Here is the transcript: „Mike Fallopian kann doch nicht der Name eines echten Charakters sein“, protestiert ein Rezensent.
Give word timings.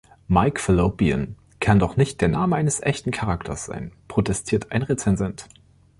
„Mike 0.27 0.59
Fallopian 0.59 1.35
kann 1.59 1.77
doch 1.77 1.95
nicht 1.95 2.21
der 2.21 2.27
Name 2.27 2.55
eines 2.55 2.79
echten 2.81 3.11
Charakters 3.11 3.65
sein“, 3.65 3.91
protestiert 4.07 4.71
ein 4.71 4.81
Rezensent. 4.81 5.47